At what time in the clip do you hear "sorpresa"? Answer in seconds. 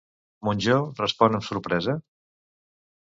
1.49-1.99